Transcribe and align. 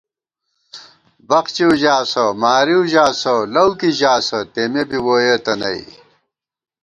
بخچِؤ 1.27 1.69
ژاسہ، 1.81 2.23
مارِؤ 2.41 2.81
ژاسہ 2.91 3.33
،لَؤ 3.53 3.71
کی 3.79 3.89
ژاسہ 3.99 4.39
تېمے 4.53 4.83
بی 4.89 4.99
ووئېتہ 5.05 5.53
نئ 5.61 5.79